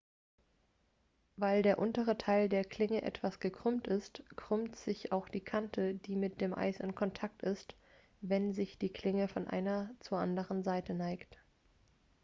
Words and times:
weil 1.35 1.61
der 1.61 1.77
untere 1.77 2.17
teil 2.17 2.49
der 2.49 2.63
klinge 2.65 3.03
etwas 3.03 3.39
gekrümmt 3.39 3.85
ist 3.87 4.23
krümmt 4.35 4.75
sich 4.75 5.11
auch 5.11 5.29
die 5.29 5.41
kante 5.41 5.93
die 5.93 6.15
mit 6.15 6.41
dem 6.41 6.55
eis 6.55 6.79
in 6.79 6.95
kontakt 6.95 7.43
ist 7.43 7.75
wenn 8.19 8.51
sich 8.51 8.79
die 8.79 8.89
klinge 8.91 9.27
von 9.27 9.47
einer 9.47 9.89
seite 9.89 9.99
zur 9.99 10.17
anderen 10.17 10.63
neigt 10.97 11.37